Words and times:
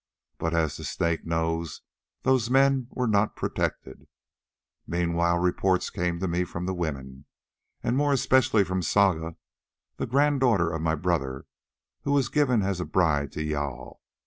But, 0.39 0.55
as 0.55 0.77
the 0.77 0.83
Snake 0.83 1.27
knows, 1.27 1.81
those 2.23 2.49
men 2.49 2.87
were 2.89 3.05
not 3.05 3.35
protected. 3.35 4.07
Meanwhile 4.87 5.37
reports 5.37 5.91
came 5.91 6.19
to 6.21 6.27
me 6.27 6.43
from 6.43 6.65
the 6.65 6.73
women, 6.73 7.25
and 7.83 7.95
more 7.95 8.11
especially 8.11 8.63
from 8.63 8.81
Saga, 8.81 9.35
the 9.97 10.07
granddaughter 10.07 10.71
of 10.73 10.81
my 10.81 10.95
brother, 10.95 11.45
who 12.01 12.13
was 12.13 12.29
given 12.29 12.63
as 12.63 12.79
a 12.79 12.85
bride 12.85 13.31
to 13.33 13.45
Jâl. 13.45 13.99